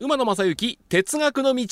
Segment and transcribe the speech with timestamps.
[0.00, 1.66] 馬野正幸哲学の道。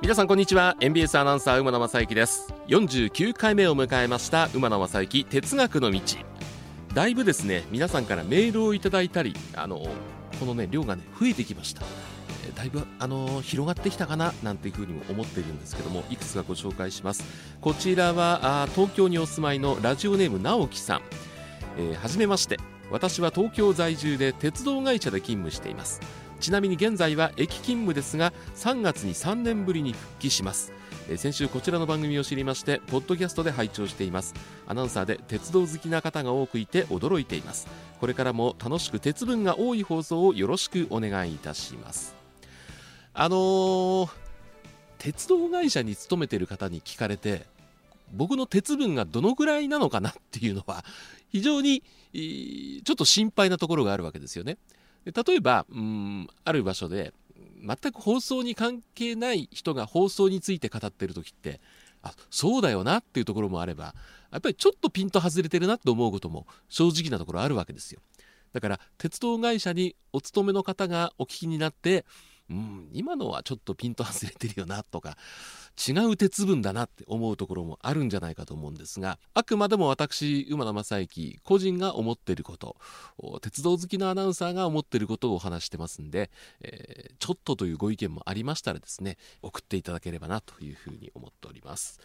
[0.00, 0.76] 皆さんこんにちは。
[0.78, 2.54] NBS アナウンサー馬野正幸です。
[2.68, 6.00] 49回目を迎えました馬野正幸哲学の道。
[6.94, 9.84] だいぶですね皆さんからメールをいただいたりあの
[10.38, 11.82] このね量がね増えてきました。
[12.54, 17.24] だいぶあの広がってきたかななんていうふうにも思っているんですけどもいくつかご紹介します。
[17.60, 21.00] こちらはあ東京にお住まいのラジオネーム直樹さん、
[21.76, 22.75] えー、はじめまして。
[22.90, 26.00] 私は東京在住で鉄道会社で勤務しています。
[26.40, 30.72] ちなみに現在は駅勤務ですが3月に3年ぶりに復帰します。
[31.16, 34.34] 先週こちらの番組を知りましてポッドキャストで拝聴しています。
[34.66, 37.68] アナウンサーで鉄道好きな方が多くいて驚いています。
[38.00, 42.14] これからも楽しく鉄分が多い放送をよろしくお願いいたします。
[43.14, 44.10] あのー、
[44.98, 47.46] 鉄道会社に勤めている方に聞かれて
[48.12, 50.84] 僕の鉄分がどのぐらいなのかなっていうのは
[51.30, 51.82] 非常に
[52.12, 54.58] ちょっと心配なところがあるわけですよね。
[55.04, 57.12] 例えばうんある場所で
[57.60, 61.60] 全く放送に関係ない人が放送について語ってる時って
[62.02, 63.94] あそうだよなっていうところもあれば
[64.32, 68.00] やっぱりちょっとピンと外れてるなって思うことも正直なところあるわけですよ。
[68.52, 72.06] だから鉄道会社にお勤めの方がお聞きになって
[72.50, 75.16] うん今のはちょっとピンと外れてるよなとか
[75.76, 82.76] 違う鉄分だなって思うところもあるんじゃないかと思うんですがあくまでも私馬野正幸個人が思っていること
[83.40, 86.30] 鉄道好きのアナウンサーが思っていることをお話してますんで、
[86.60, 92.00] えー、ちょっとというご意見もありましたらですね送っていただければなというふうに思っております。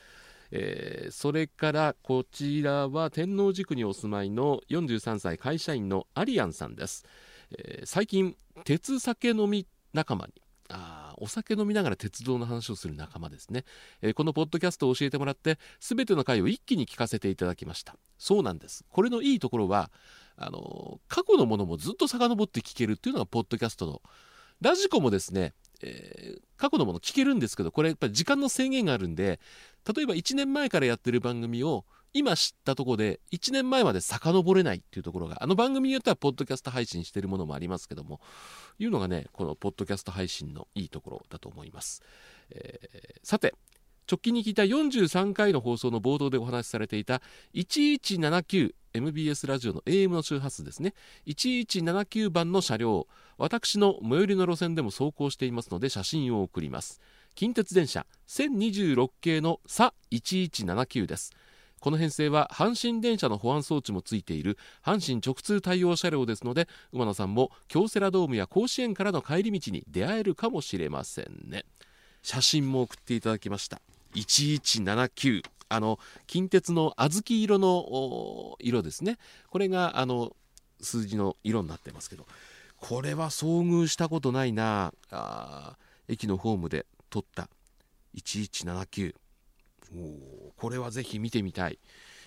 [0.52, 7.06] えー、それからこちらは天王寺区にお住まいの43歳会社員のアリアンさんです、
[7.58, 10.34] えー、最近鉄酒飲み仲間に。
[10.74, 13.66] あお酒飲みながら鉄道の話をする仲間ですね、
[14.02, 17.98] えー、このポッドキャストを教えてもらって全ての回を一気に聞かせていただきました。
[18.18, 18.86] そうなんです。
[18.90, 19.92] これのいいところは
[20.38, 24.02] あの過去のものもずっと遡って聞けるっていうのがポッドキャストの
[24.62, 29.40] ラジコもですね、えー、過去のもの聞けるんですけどこれやっぱり時間の制限があるんで
[29.96, 38.20] 例えば1年前からやってる番組を今知ったとこで1年前まで遡れないっていうところがあの番組によってはポッドキャスト配信してるものもありますけども
[38.80, 42.02] いうのがねこのポッドキャスト配信のいいところだと思います、
[42.50, 43.54] えー、さて
[44.12, 47.22] 直近に聞いた43回の放送の冒頭でお話しされていた
[47.56, 50.94] 1179MBS ラジオの AM の周波数ですね。
[51.28, 53.08] 1179番の車両
[53.38, 57.00] 私の最寄りの路線でも走行していますので写真を送ります。
[57.36, 61.32] 近鉄電車1026系の佐1179です。
[61.82, 71.66] この編成は阪神電車の保安装置もついている阪神直通対応車両ですので馬野さんも京セラドームや甲子園からの帰り道に出会えるかもしれませんね。
[72.24, 73.82] 写真も送っていただきました。
[74.16, 79.18] 1179あの近鉄の小豆色の色ですね。
[79.50, 80.36] これがあの
[80.80, 82.26] 数字の色になってますけど。
[82.82, 84.92] これは遭遇したことないな。
[85.12, 85.78] あ
[86.08, 87.48] 駅のホームで撮った。
[88.16, 89.14] 1179
[90.58, 91.80] これはぜひ見てみたい、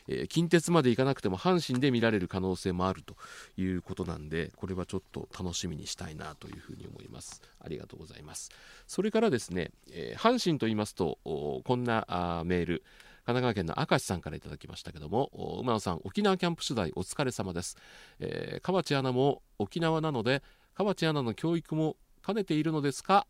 [0.08, 3.16] えー、近鉄まで行かなくても阪神で見られる可能性もあると
[3.56, 7.40] いうことなんでこれはちょっと楽しみにしたいなというふうに思います。
[7.60, 8.50] ありがとうございます。
[8.86, 12.82] それからですね、えー、阪神と言いますとこんなあメール
[13.26, 15.30] 神奈川県の明石さんからいただきましたけども
[15.62, 17.78] 馬野さん沖縄キャンプ取材お疲れ様です、
[18.20, 20.42] えー、河内アナも沖縄なので
[20.74, 21.96] 河内アナの教育も
[22.26, 23.26] 兼ねているのですか？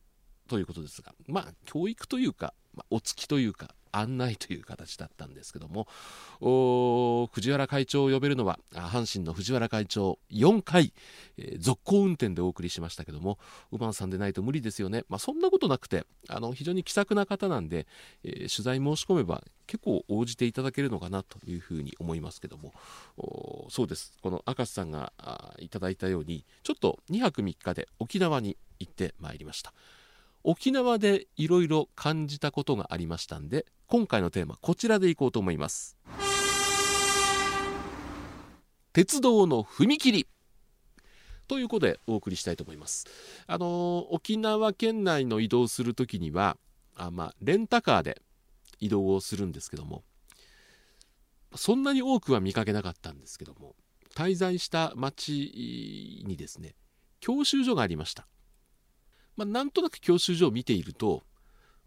[0.48, 5.86] ということですがまあ教育というか、まあ、お付きというか案内という形だったんですけども
[7.32, 10.92] 藤原会長を呼べるのは阪神の藤原会長4回、
[11.38, 13.38] えー、続行運転でお送りしましたけども
[13.70, 17.86] 馬さんでないと無理ですよね、まあ、そんなことなくてあの非常に気さくな方なんで、
[18.24, 22.72] えー、取材申し込めば結構応じていただけるのかなというふうに思いますけども
[23.70, 25.12] そうですこの明石さんが
[25.58, 29.72] いただいたようにちょっと2泊3日で沖縄に行ってまいりました。
[30.44, 35.96] 沖縄でいろいろ感じたことがありましたんで今回のテーマこちらでいこうと思います。
[38.92, 40.28] 鉄道の踏切。
[41.48, 43.06] ということでお送りしたいと思います。
[43.46, 46.56] あの沖縄県内の移動する時には
[46.94, 48.20] あまあレンタカーで
[48.80, 50.04] 移動をするんですけども
[51.54, 53.74] そんなに多くは見かけなかったんですけども
[54.14, 56.74] 滞在した町にですね
[57.20, 58.26] 教習所がありました。
[59.36, 61.22] まあ、なんとなく教習所を見ていると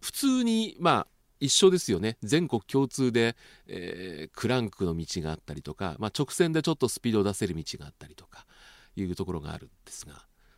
[0.02, 1.08] 普通にまあ
[1.40, 2.18] 一緒ですよね。
[2.24, 3.36] 全国共通で、
[3.68, 8.46] えー、クランクの道があったりとか、まあ、直線でちょっとスピードを出せる道があったりとか
[8.96, 10.14] いうところがあるんですが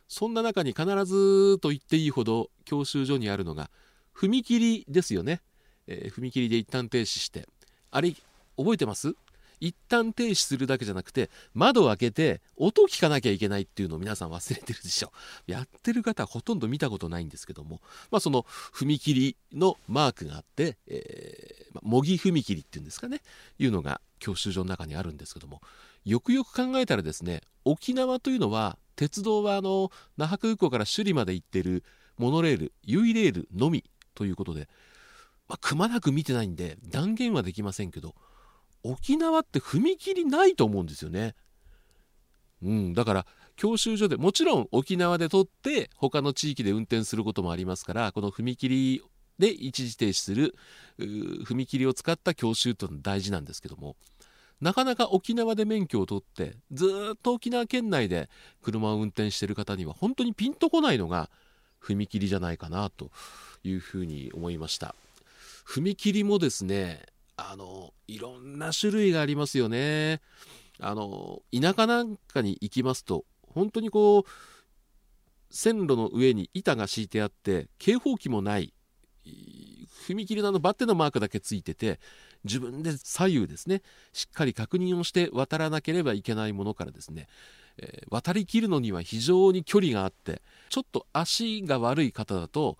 [0.08, 3.70] そんな中に必ずと言っていいほど教習所にあるのが
[4.16, 5.42] 踏切ですよね、
[5.86, 7.46] えー、踏切で一旦停止して。
[7.90, 8.14] あれ
[8.56, 9.14] 覚えてます？
[9.60, 15.12] 一旦停止するだけじゃなくて窓を開けて音を聞かなきゃいけないっていうのを皆さん忘れてるでしょ。
[15.46, 17.80] やってる方はほとんど見たことないんですけども、
[18.10, 23.22] まあ、その踏切のマークがあって、えーま、模擬踏切っていうんですかね。
[23.58, 25.60] いうのが教習所の中にあるんですけども。
[26.04, 31.84] よくよく考えたらですね沖縄というのは鉄道はあの那覇空港から首里まで行ってる
[32.18, 33.84] モノレールユイレールのみ
[34.14, 34.68] ということで、
[35.48, 38.14] まあ、くまなく見てないんで断言はできませんけど
[38.82, 41.34] 沖縄って踏切ないと思うんですよね。
[42.62, 49.02] うん、だから教習所でもちろん沖縄で取って他の地域で運転することもありますからこの踏切
[49.38, 50.54] で一時停止する
[50.98, 53.96] 踏切を使った教習というのは大事なんですけども
[54.60, 58.28] なかなか沖縄で免許を取ってずっと沖縄県内で
[58.62, 61.30] 車を運転している方には本当にピンとこないのが
[61.82, 63.10] 踏切じゃないかなと
[63.64, 64.94] いうふうに思いました
[65.66, 67.02] 踏切もですね
[67.48, 70.20] あのいろんな種類がありますよね。
[70.78, 74.24] あの田舎なんかに行きますと本当にこう
[75.50, 78.72] 線路の上に板が敷いてあって警報器もない
[80.08, 82.00] 踏切のあのバッテのマークだけついてて
[82.44, 83.82] 自分で左右ですね
[84.12, 87.26] しっかり確認をして渡らなければいけないものからですね、
[87.76, 90.40] えー、渡りきるのには非常に距離があって
[90.70, 92.78] ちょっと足が悪い方だと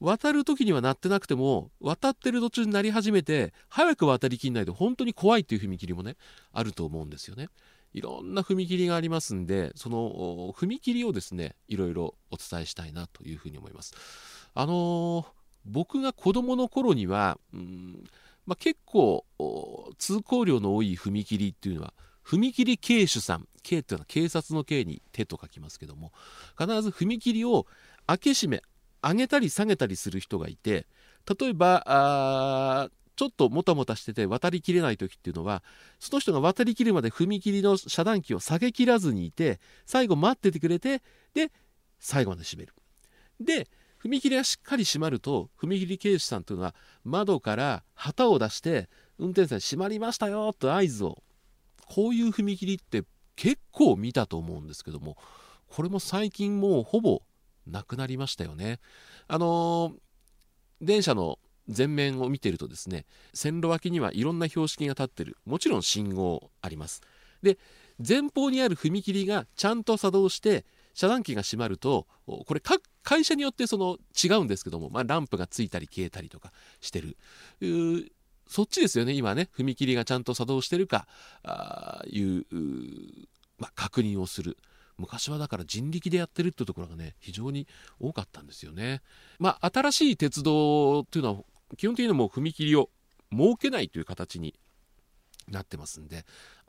[0.00, 6.16] 渡る時にはなってなくても渡ってる途中になり始めて早く渡りきんないと本当に怖いっていう踏切もね
[6.52, 7.48] あると思うんですよね。
[7.94, 13.94] いろんな踏切がありますんでその踏切をですねいろいろお伝えしたいなというふうに思います。
[14.54, 15.24] あのー、
[15.64, 18.04] 僕が子供の頃にはうん
[18.46, 19.24] まあ、結構
[19.98, 21.92] 通行量の多い踏切っていうのは
[22.24, 26.12] 踏切警守さん K っていうのは警察の K に手と書きますけども
[26.58, 27.66] 必ず踏切を
[28.06, 28.62] 開け閉め
[29.02, 30.86] 上げたり下げたりする人がいて
[31.40, 35.62] 例えばちょっともたもたしてて渡りきれない時っていうのは
[35.98, 41.02] その人が渡りきるまで踏切の遮断機を下げきらずにいて最後待っててくれて
[41.34, 41.50] で
[41.98, 42.74] 最後まで閉める。
[43.40, 43.68] で
[44.04, 48.88] 踏切がしっかり閉まると踏切警視さんというのは窓から旗を出して
[49.18, 51.22] 運転手さん閉まりましたよと合図を
[51.86, 53.02] こういう踏切って
[53.34, 55.16] 結構見たと思うんですけども
[55.68, 57.22] これも最近もうほぼ
[57.66, 58.80] なくなりましたよね。
[59.28, 59.92] あのー、
[60.80, 61.38] 電車の
[61.74, 67.02] 前面を見てるとですね線路脇にはいろんな標識が立ってるもちろん信号あります。
[67.42, 67.58] で
[68.06, 70.64] 前方にある踏切がちゃんと作動して
[70.94, 77.16] 遮断機が閉まるとこれ各会社によってその違うんですけども、まあ、ランプがついたり消えたりとかしてる
[78.48, 81.06] そっちですよね今ね踏切がちゃんと作動してるか
[81.42, 82.44] あいう
[83.58, 84.58] まあ、確認をする
[84.98, 87.66] 昔はだから人力でやってるってところがね非常に
[88.00, 89.02] 多かったんですよね。
[89.38, 91.42] まあ新しい鉄道っていうのは
[91.76, 92.90] 基本的にはもう踏切を
[93.32, 94.54] 設けないという形に
[95.48, 96.24] なってますんで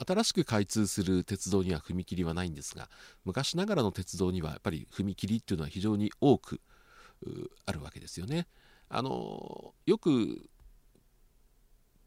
[0.06, 2.90] 新しく開通する鉄道には踏切はないんですが
[3.26, 6.62] 昔ながらの鉄道にはやっぱり踏切っていうのは非常に多く
[7.66, 8.48] あるわけですよね。
[8.90, 10.50] あのよく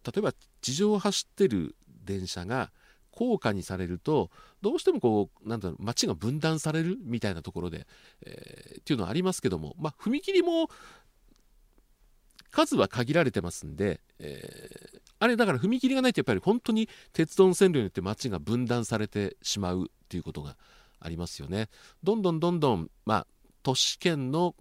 [0.04, 0.32] 例えば
[0.62, 2.72] 地上を走ってる電車が
[3.10, 4.30] 高架にされると
[4.62, 7.86] どうしてもこうなんだろう街が分断されるみたいなところで、
[8.24, 10.68] えー、っていうのはありますけども、まあ、踏切も
[12.50, 20.56] 数は限られてますんで、えー、あれだから踏切がないとやっぱり本当に鉄道の線路によって街が分断されてしまうっていうことが
[20.98, 21.68] ありますよね。
[22.02, 23.26] どんどんどんどん、まあ、
[23.62, 24.54] 都市圏の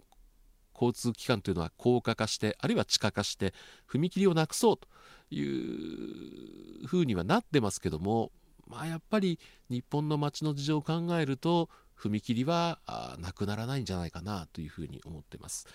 [0.74, 3.52] 交通機関というのは高架化してあるいは地下化して
[3.86, 4.88] 踏切をなくそうと
[5.30, 8.32] いうふうにはなってますけども
[8.70, 12.78] まあやっぱり日本の街の事情を考えると踏切は
[13.18, 15.66] なくならないんじゃないかなというふうに思ってます。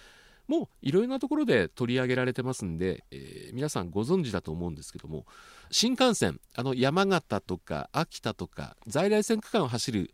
[0.47, 5.25] もういろいろなところで取り上げられてますんで、えー、皆さんご存知だと思うんですけども
[5.71, 10.11] 新幹線あの山形とか秋田とか在来線区間を走る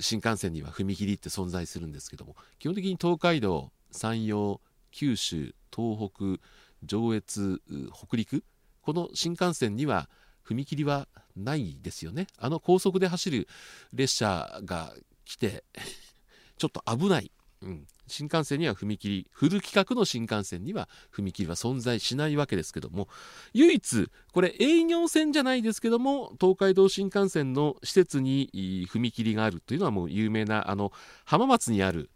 [0.00, 6.42] 新幹線には踏切って存在するんですけども基本的に東海道山陽九州東北
[6.82, 7.60] 上越
[7.92, 8.42] 北陸
[8.80, 10.08] この新幹線には
[10.46, 12.26] 踏切はないですよね。
[12.38, 13.48] あの高速で走る
[13.92, 14.94] 列車が
[15.24, 15.64] 来て
[16.58, 17.30] ちょっと危ない、
[17.62, 23.08] うん、新幹線には踏切フル規格の新幹線には踏切は存在しないわけですけども
[23.54, 30.92] 唯一これ営業線じゃないですけども東海道新幹線の施設に踏切があるというのはもう有名なあの
[31.24, 32.10] 浜松にある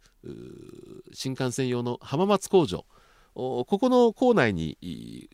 [1.13, 2.85] 新幹線用の浜松工場。
[3.35, 4.77] ここの構内に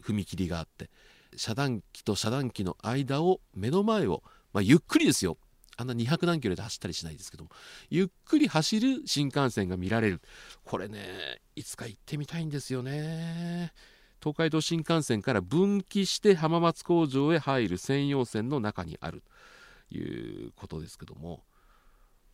[0.03, 0.89] 踏切があって。
[1.35, 4.23] 遮断機と遮断機の間を目の前を、
[4.53, 5.37] まあ、ゆっくりですよ。
[5.77, 7.49] あんな200何キロで走ったりしないですけども。
[7.89, 10.21] ゆっくり走る新幹線が見られる。
[10.63, 13.73] これねいつか行ってみたいんですよね。
[14.21, 19.23] 東海道新幹線から分岐して浜松工場へ入る専用線の中にある。
[19.89, 21.43] ということですけども。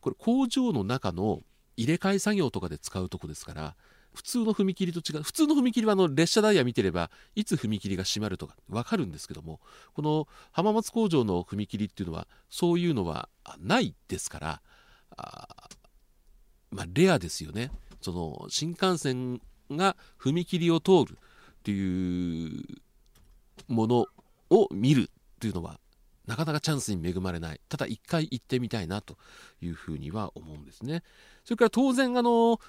[0.00, 1.40] これ工場の中の
[1.76, 3.76] 入れ替え作業とかで使うとこですから
[4.14, 5.22] 普通の踏切と違う。
[5.22, 9.60] 普通の踏切はあの列車ダイヤ見てればいつ踏切が閉まるとか分かるんですけども
[9.94, 13.28] この浜松工場の踏切っていうのはそういうのは
[13.60, 14.62] ないですから
[15.16, 15.68] あ
[16.70, 17.70] まあレアですよね。
[18.00, 22.64] その新幹線が踏切を通るっていう
[23.66, 24.06] もの
[24.50, 25.78] を見るっていうのは
[26.26, 27.60] なかなかチャンスに恵まれない。
[27.68, 29.16] ただ一回行ってみたいなと
[29.62, 31.02] いうふうには思うんですね。
[31.44, 32.60] それから当然あの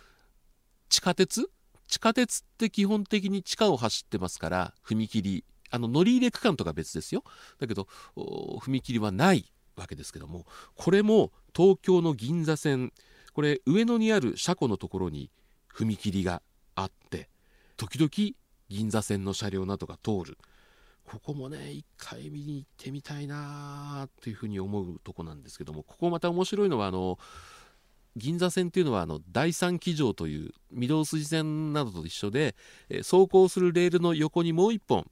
[0.90, 1.50] 地下鉄？
[1.88, 7.24] 地下鉄って基本的に地下を走ってますから踏切あの乗り入れ区間とか別ですよ。
[7.60, 12.92] だけど踏切はないわけですけどもこれも東京の銀座線
[13.34, 15.32] これ上野にある車庫のところに
[15.74, 16.42] 踏切が
[16.76, 17.30] あって
[17.78, 18.10] 時々
[18.70, 20.38] 銀座線の車両などが通る。
[21.06, 27.18] ここもね一回見に行ってみたいなというふうに思うとこなんですけどもここまた面白いのはあの
[28.16, 32.56] 銀座線っていうのはあの第三機場という御堂筋線などと一緒で、
[32.90, 35.06] え走行するレールの横にもう一本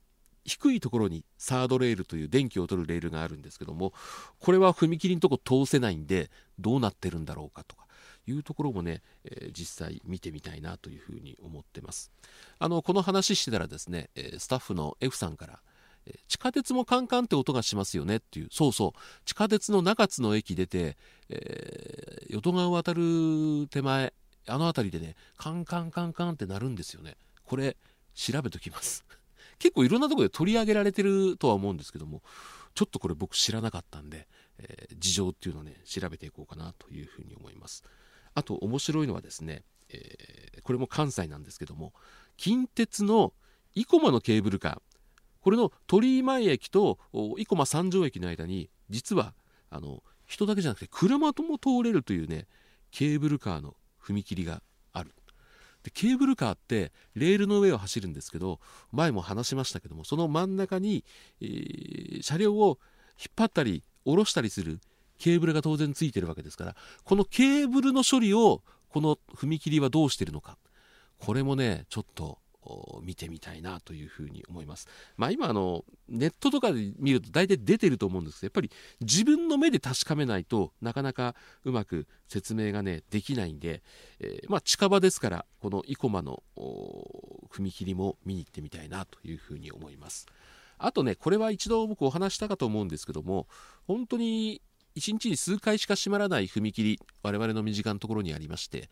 [0.44, 3.92] 低いところにサードレールという電気を取るレールがあるんですけども
[4.38, 7.86] これは踏切のとこ通せないんでどうなってるんだろうかとか
[8.26, 12.12] いうところもね、え、実際見てみたいなというふうに思ってます。
[12.58, 15.60] あのこの話してたらですね、えスタッフの F さんから
[16.28, 18.48] 地下鉄もカンカンって音がしますよねっていう。
[18.50, 19.00] そうそう。
[19.24, 20.96] 地下鉄の中津の駅出て、
[21.28, 24.12] えー、淀川を渡る手前
[24.48, 27.16] あの辺りでねカンカンカンカンってなるんですよね。
[27.44, 27.76] これ
[28.14, 29.04] 調べときます。
[29.58, 32.22] 結構いろんなとこで取り上げられてるとは思うんですけども
[32.74, 37.84] ちょっとこれ僕知らなかったんで、えー、事情っていうのをね調べていこうかなというふうに思います。
[38.34, 41.92] あと面白いのはですね、えー、これも関西なんですけども
[42.36, 43.34] 近鉄の
[43.74, 44.80] 生駒のケーブルカー。
[45.48, 49.32] これの鳥居前駅と生駒三条駅の間に実は
[49.70, 52.46] あの人だけじゃなくて車とも通れるというね
[52.90, 54.60] ケーブルカーの踏切が
[54.92, 55.14] ある。
[55.84, 58.60] でケーブルカーってレールの上を走るんですけど
[58.92, 61.02] 前も話しましたけどもその真ん中に、
[61.40, 62.78] えー、車両を
[63.18, 64.80] 引っ張ったり下ろしたりする
[65.16, 70.58] ケーブルが当然ついてるわけですからこのケーブルの処理をこの踏切はどうしてるのか。
[71.18, 72.38] これもねちょっと
[73.02, 74.88] 見てみたいなというふうに思います。
[75.16, 78.70] まあ、今あのネットとかで見ると大体出てると思うんですけどやっぱり
[79.00, 81.34] 自分の目で確かめないとなかなか
[81.64, 83.82] うまく説明がねできないんで、
[84.20, 90.26] えー、まあ、近場ですからこの生駒の踏切も見に行ってみたいなというふうに思います。
[90.78, 93.48] あとねこれは一度僕お話したかと思うんですけども
[93.86, 94.62] 本当に
[94.96, 98.88] 1日に数回しか閉まらない踏切我々の身近なところにありまして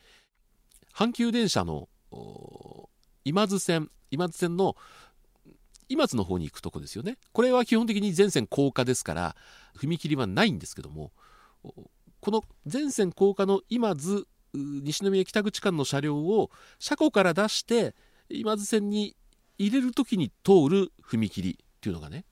[0.94, 1.88] 阪急電車の
[3.26, 4.76] 今津線今津線の
[5.88, 7.18] 今津の方に行くとこですよね。
[7.32, 9.36] これは基本的に全線高架ですから
[9.76, 11.12] 踏切はないんですけども
[12.20, 17.96] この全線高架の今津西宮北口間の車両を車庫から出して
[18.28, 19.16] 今津線に
[19.58, 22.24] 入れる時に通る踏切っていうのがね、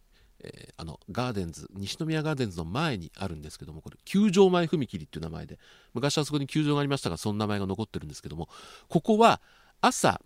[0.45, 5.59] えー、あのガーデンズ西宮ガーデンズの前にあるんですけどもこれ球場前踏切っていう名前で
[5.93, 8.49] 昔はそこに球場がありましたがその名前が残ってるんですけども
[8.89, 9.41] ここは
[9.81, 10.21] 朝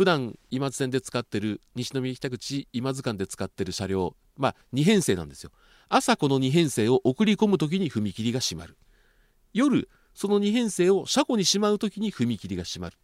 [0.00, 5.50] 普段今津線で使ってる西宮北口今津間で使ってる車両まあ2編成なんですよ。
[5.90, 8.78] 朝この2編成を送り込む時に踏切が閉まる。
[9.52, 12.96] 夜その2編成を車庫にしまう時に踏切が閉まる。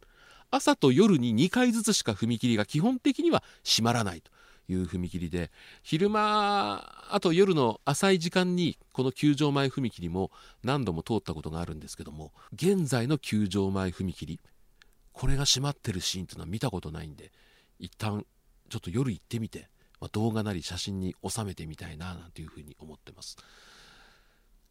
[0.49, 4.31] 朝と夜に2回ずつしか踏切が基本的には閉まらないと
[4.67, 5.51] いう踏切で
[5.83, 10.31] 昼間あと夜の浅い時間にこの球場前踏切も
[10.63, 14.39] 何度も通ったことがあるんですけども現在の球場前踏切
[15.17, 17.31] これが閉まってるシーンっていうのは見たことないんで
[17.79, 18.23] 一旦
[18.69, 19.67] ちょっと夜行ってみて、
[19.99, 23.35] まあ、動画なり写真に収めてみたいななんていうふうに思ってます。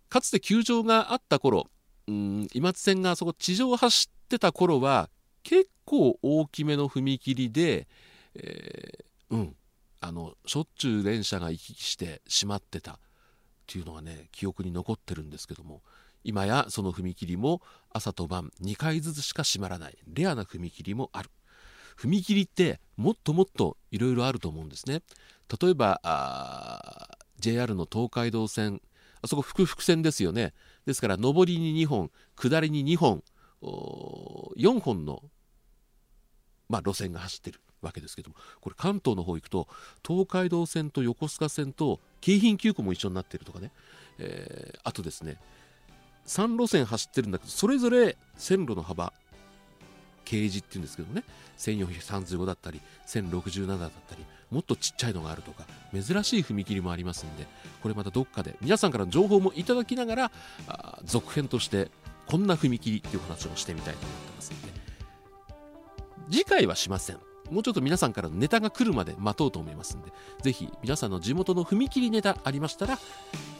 [0.08, 1.68] かつて球場があった頃
[2.06, 5.10] うん今津線がそこ地上走ってた頃は
[5.42, 7.88] 結構大きめの踏切で、
[8.36, 9.56] えー、うん
[10.00, 12.98] あのしょっちゅう電車が行き来して閉まってたっ
[13.66, 15.82] ていうのがね記憶に残ってるんですけども
[16.26, 21.30] 今やその踏切も朝と晩2回ずつしか閉まらないレアな踏切もある
[21.96, 25.02] 踏切ってもっともっといろいろあると思うんですね
[25.60, 28.82] 例えば JR の東海道線
[29.22, 30.52] あそこ複々線ですよね
[30.84, 33.22] ですから上りに2本下りに2本
[33.62, 35.22] 4本の、
[36.68, 39.68] まあ、路線が走ってるわけですけどもこれ関東の方行くと
[40.04, 43.70] 東海道線と横須賀線と京浜急行も一緒になってるとかね、
[44.18, 45.38] えー、あとですね
[46.26, 49.12] 3路線走ってるんだけどそれぞれ線路の幅
[50.24, 51.22] ケージっていうんですけどね。
[51.58, 57.46] 1435だったり1067だったりもっとちっちゃいのがあるとか珍しい踏切もありますんで
[57.82, 60.32] これまたどっかで皆さんからの情報もいただきながら
[60.68, 61.90] あ続編として
[62.26, 64.68] こんな踏切っていう話をしてみたいと思ってますんで。
[66.30, 67.18] 次回はしません。
[67.50, 70.10] もうちょっと皆さんからのネタが来るまで待とうと思いますんで
[70.42, 72.98] ぜひ皆さんの地元の踏切ネタありましたら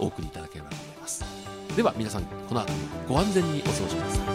[0.01, 1.36] お送りいただければと思います。
[1.77, 4.27] では皆さんこの後もご安全にお過ごしください。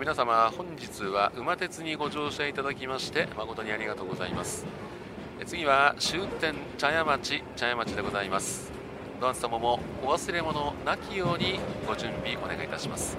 [0.00, 4.66] 皆様本日は馬鉄にご乗車いただきまして誠にありがとうございます。
[5.46, 8.72] 次は終点茶屋町茶屋町でございます。
[9.20, 13.16] ドアン様もお忘れ物なきようにご準備お願いいたします。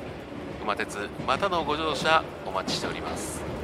[0.62, 3.59] 馬鉄またのご乗車お待ちしております。